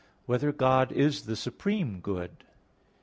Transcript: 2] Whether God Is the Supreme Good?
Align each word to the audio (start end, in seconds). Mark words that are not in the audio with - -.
2] 0.25 0.25
Whether 0.31 0.51
God 0.51 0.91
Is 0.91 1.25
the 1.27 1.35
Supreme 1.35 1.99
Good? 1.99 2.43